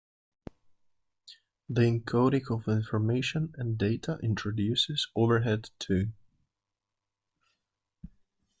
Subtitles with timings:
[1.69, 6.11] The encoding of information and data introduces overhead too.